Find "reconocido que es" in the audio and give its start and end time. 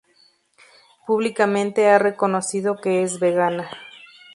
1.99-3.19